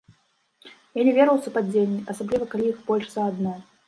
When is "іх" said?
2.71-2.81